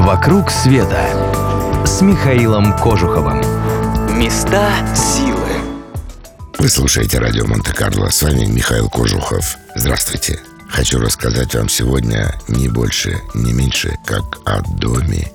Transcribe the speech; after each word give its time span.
«Вокруг 0.00 0.50
света» 0.50 0.98
с 1.84 2.00
Михаилом 2.00 2.74
Кожуховым. 2.78 3.42
Места 4.18 4.70
силы. 4.96 5.46
Вы 6.58 6.70
слушаете 6.70 7.18
радио 7.18 7.46
Монте-Карло. 7.46 8.08
С 8.08 8.22
вами 8.22 8.46
Михаил 8.46 8.88
Кожухов. 8.88 9.58
Здравствуйте. 9.76 10.40
Хочу 10.70 10.98
рассказать 10.98 11.54
вам 11.54 11.68
сегодня 11.68 12.34
не 12.48 12.68
больше, 12.68 13.20
не 13.34 13.52
меньше, 13.52 13.98
как 14.06 14.22
о 14.46 14.62
доме 14.78 15.30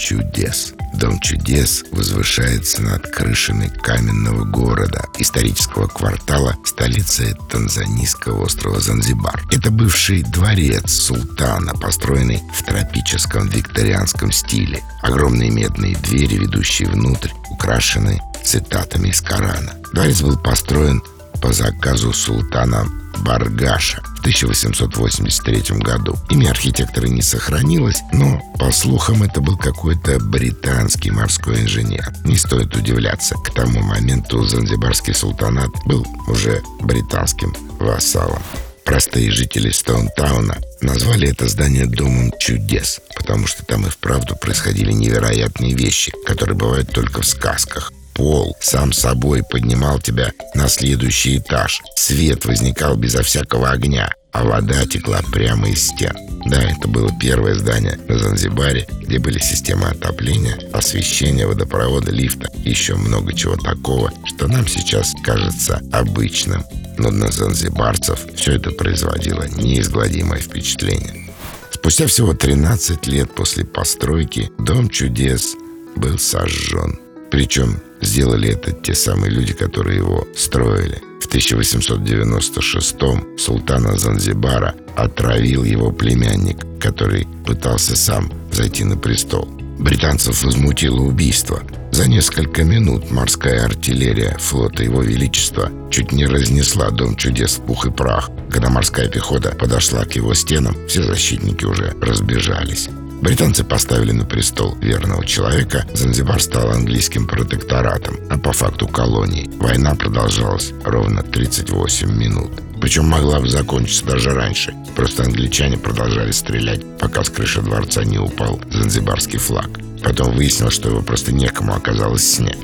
чудес. 0.00 0.72
Дом 0.94 1.20
чудес 1.20 1.84
возвышается 1.92 2.82
над 2.82 3.06
крышами 3.06 3.68
каменного 3.68 4.44
города, 4.44 5.04
исторического 5.18 5.86
квартала, 5.86 6.56
столицы 6.64 7.36
танзанийского 7.50 8.44
острова 8.44 8.80
Занзибар. 8.80 9.42
Это 9.52 9.70
бывший 9.70 10.22
дворец 10.22 10.90
султана, 10.90 11.74
построенный 11.74 12.42
в 12.52 12.64
тропическом 12.64 13.48
викторианском 13.48 14.32
стиле. 14.32 14.82
Огромные 15.02 15.50
медные 15.50 15.96
двери, 15.96 16.36
ведущие 16.36 16.88
внутрь, 16.88 17.30
украшены 17.50 18.20
цитатами 18.42 19.08
из 19.08 19.20
Корана. 19.20 19.74
Дворец 19.92 20.22
был 20.22 20.38
построен 20.38 21.02
по 21.40 21.52
заказу 21.52 22.12
султана 22.12 22.86
Баргаша 23.20 24.02
в 24.16 24.20
1883 24.20 25.78
году. 25.78 26.16
Имя 26.30 26.50
архитектора 26.50 27.06
не 27.06 27.22
сохранилось, 27.22 28.02
но, 28.12 28.40
по 28.58 28.70
слухам, 28.70 29.22
это 29.22 29.40
был 29.40 29.56
какой-то 29.56 30.18
британский 30.20 31.10
морской 31.10 31.62
инженер. 31.62 32.12
Не 32.24 32.36
стоит 32.36 32.74
удивляться, 32.76 33.34
к 33.36 33.52
тому 33.52 33.82
моменту 33.82 34.44
Занзибарский 34.44 35.14
султанат 35.14 35.70
был 35.86 36.06
уже 36.26 36.62
британским 36.80 37.54
вассалом. 37.78 38.42
Простые 38.84 39.30
жители 39.30 39.70
Стоунтауна 39.70 40.58
назвали 40.80 41.28
это 41.28 41.48
здание 41.48 41.86
«Домом 41.86 42.32
чудес», 42.38 43.00
потому 43.16 43.46
что 43.46 43.64
там 43.64 43.86
и 43.86 43.90
вправду 43.90 44.34
происходили 44.36 44.92
невероятные 44.92 45.74
вещи, 45.74 46.12
которые 46.26 46.56
бывают 46.56 46.90
только 46.90 47.22
в 47.22 47.26
сказках 47.26 47.92
пол 48.20 48.54
сам 48.60 48.92
собой 48.92 49.42
поднимал 49.42 49.98
тебя 49.98 50.30
на 50.54 50.68
следующий 50.68 51.38
этаж. 51.38 51.80
Свет 51.96 52.44
возникал 52.44 52.94
безо 52.94 53.22
всякого 53.22 53.70
огня, 53.70 54.12
а 54.30 54.44
вода 54.44 54.84
текла 54.84 55.20
прямо 55.32 55.70
из 55.70 55.86
стен. 55.86 56.14
Да, 56.44 56.60
это 56.62 56.86
было 56.86 57.10
первое 57.18 57.54
здание 57.54 57.98
на 58.08 58.18
Занзибаре, 58.18 58.86
где 59.00 59.18
были 59.18 59.38
системы 59.38 59.86
отопления, 59.86 60.58
освещения, 60.74 61.46
водопровода, 61.46 62.10
лифта 62.10 62.50
еще 62.62 62.94
много 62.94 63.32
чего 63.32 63.56
такого, 63.56 64.12
что 64.26 64.48
нам 64.48 64.68
сейчас 64.68 65.14
кажется 65.24 65.80
обычным. 65.90 66.62
Но 66.98 67.10
на 67.10 67.32
занзибарцев 67.32 68.20
все 68.34 68.56
это 68.56 68.70
производило 68.72 69.44
неизгладимое 69.48 70.40
впечатление. 70.40 71.30
Спустя 71.70 72.06
всего 72.06 72.34
13 72.34 73.06
лет 73.06 73.34
после 73.34 73.64
постройки 73.64 74.50
Дом 74.58 74.90
чудес 74.90 75.54
был 75.96 76.18
сожжен. 76.18 76.98
Причем 77.30 77.80
сделали 78.00 78.50
это 78.50 78.72
те 78.72 78.94
самые 78.94 79.30
люди, 79.30 79.52
которые 79.52 79.98
его 79.98 80.26
строили. 80.36 81.00
В 81.20 81.32
1896-м 81.32 83.38
султана 83.38 83.96
Занзибара 83.96 84.74
отравил 84.96 85.64
его 85.64 85.92
племянник, 85.92 86.58
который 86.80 87.26
пытался 87.46 87.96
сам 87.96 88.32
зайти 88.50 88.84
на 88.84 88.96
престол. 88.96 89.48
Британцев 89.78 90.42
возмутило 90.42 91.00
убийство. 91.00 91.62
За 91.92 92.08
несколько 92.08 92.64
минут 92.64 93.10
морская 93.10 93.64
артиллерия 93.64 94.36
флота 94.38 94.82
Его 94.82 95.02
Величества 95.02 95.70
чуть 95.90 96.12
не 96.12 96.26
разнесла 96.26 96.90
Дом 96.90 97.16
чудес 97.16 97.56
в 97.56 97.62
пух 97.62 97.86
и 97.86 97.90
прах. 97.90 98.30
Когда 98.50 98.68
морская 98.68 99.08
пехота 99.08 99.54
подошла 99.54 100.04
к 100.04 100.16
его 100.16 100.34
стенам, 100.34 100.76
все 100.86 101.02
защитники 101.02 101.64
уже 101.64 101.94
разбежались. 102.00 102.90
Британцы 103.20 103.64
поставили 103.64 104.12
на 104.12 104.24
престол 104.24 104.76
верного 104.80 105.26
человека, 105.26 105.84
Занзибар 105.92 106.40
стал 106.40 106.70
английским 106.70 107.26
протекторатом, 107.26 108.16
а 108.30 108.38
по 108.38 108.52
факту 108.52 108.88
колонией. 108.88 109.50
Война 109.58 109.94
продолжалась 109.94 110.72
ровно 110.84 111.22
38 111.22 112.10
минут. 112.10 112.50
Причем 112.80 113.06
могла 113.06 113.40
бы 113.40 113.48
закончиться 113.48 114.06
даже 114.06 114.30
раньше. 114.30 114.74
Просто 114.96 115.24
англичане 115.24 115.76
продолжали 115.76 116.32
стрелять, 116.32 116.80
пока 116.98 117.22
с 117.22 117.28
крыши 117.28 117.60
дворца 117.60 118.04
не 118.04 118.18
упал 118.18 118.58
занзибарский 118.70 119.38
флаг. 119.38 119.68
Потом 120.02 120.34
выяснилось, 120.34 120.74
что 120.74 120.88
его 120.88 121.02
просто 121.02 121.30
некому 121.32 121.74
оказалось 121.74 122.26
снять. 122.26 122.56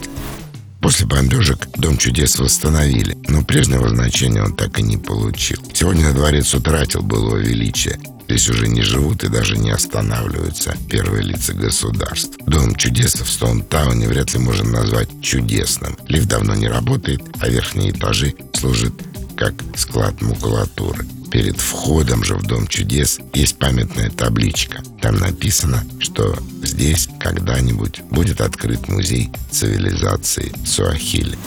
После 0.80 1.04
бомбежек 1.04 1.68
Дом 1.76 1.98
чудес 1.98 2.38
восстановили, 2.38 3.18
но 3.28 3.42
прежнего 3.42 3.88
значения 3.88 4.42
он 4.42 4.54
так 4.54 4.78
и 4.78 4.82
не 4.82 4.96
получил. 4.96 5.58
Сегодня 5.74 6.12
дворец 6.12 6.54
утратил 6.54 7.02
былое 7.02 7.42
величие, 7.42 7.98
Здесь 8.28 8.48
уже 8.48 8.66
не 8.66 8.82
живут 8.82 9.22
и 9.22 9.28
даже 9.28 9.56
не 9.56 9.70
останавливаются 9.70 10.76
первые 10.90 11.22
лица 11.22 11.54
государств. 11.54 12.36
Дом 12.46 12.74
чудес 12.74 13.14
в 13.14 13.30
Стоунтауне 13.30 14.08
вряд 14.08 14.34
ли 14.34 14.40
можно 14.40 14.80
назвать 14.80 15.08
чудесным. 15.22 15.96
Лифт 16.08 16.28
давно 16.28 16.54
не 16.54 16.68
работает, 16.68 17.22
а 17.40 17.48
верхние 17.48 17.90
этажи 17.90 18.34
служат 18.52 18.94
как 19.36 19.54
склад 19.76 20.20
макулатуры. 20.22 21.06
Перед 21.30 21.58
входом 21.58 22.24
же 22.24 22.34
в 22.34 22.42
Дом 22.42 22.66
чудес 22.66 23.20
есть 23.32 23.58
памятная 23.58 24.10
табличка. 24.10 24.82
Там 25.00 25.16
написано, 25.16 25.84
что 26.00 26.36
здесь 26.62 27.08
когда-нибудь 27.20 28.00
будет 28.10 28.40
открыт 28.40 28.88
музей 28.88 29.30
цивилизации 29.50 30.52
Суахили. 30.64 31.38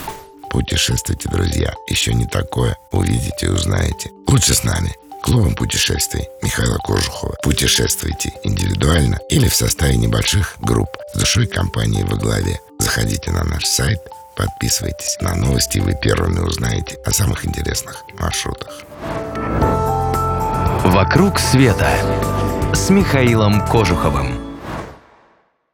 Путешествуйте, 0.52 1.30
друзья. 1.30 1.74
Еще 1.90 2.14
не 2.14 2.26
такое 2.26 2.78
увидите 2.92 3.48
и 3.48 3.50
узнаете. 3.50 4.12
Лучше 4.28 4.54
с 4.54 4.64
нами. 4.64 4.96
Клубом 5.22 5.54
путешествий 5.56 6.28
Михаила 6.42 6.78
Кожухова. 6.78 7.36
Путешествуйте 7.44 8.34
индивидуально 8.44 9.20
или 9.30 9.48
в 9.48 9.56
составе 9.56 9.98
небольших 9.98 10.56
групп 10.60 10.90
с 11.14 11.20
душой 11.20 11.48
компании 11.48 12.04
во 12.04 12.16
главе. 12.16 12.60
Заходите 12.80 13.32
на 13.32 13.44
наш 13.44 13.66
сайт, 13.66 14.00
подписывайтесь 14.36 15.18
на 15.22 15.36
новости, 15.36 15.78
и 15.78 15.82
вы 15.82 15.96
первыми 16.02 16.40
узнаете 16.40 16.98
о 17.06 17.12
самых 17.12 17.46
интересных 17.46 18.04
маршрутах. 18.18 18.82
«Вокруг 20.86 21.40
света» 21.40 21.92
с 22.74 22.90
Михаилом 22.90 23.66
Кожуховым. 23.68 24.49